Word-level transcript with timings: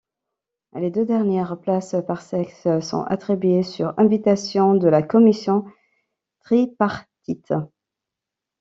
Les 0.73 0.89
deux 0.89 1.05
dernières 1.05 1.59
places 1.59 1.95
par 2.07 2.23
sexe 2.23 2.67
sont 2.79 3.03
attribuées 3.03 3.61
sur 3.61 3.93
invitation 3.99 4.73
de 4.73 4.87
la 4.87 5.03
Commission 5.03 5.63
tripartite. 6.39 7.53